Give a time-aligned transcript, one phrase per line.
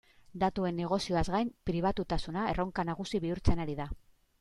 [0.43, 3.93] Datuen negozioaz gain, pribatutasuna erronka nagusi bihurtzen ari da.